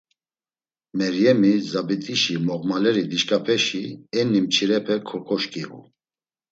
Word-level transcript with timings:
Meryemi, 0.97 1.51
Zabit̆işi 1.71 2.35
moğmaleri 2.45 3.03
dişǩapeşi 3.11 3.83
enni 4.19 4.39
mçirepe 4.43 4.95
koǩoşǩiğu. 5.07 5.81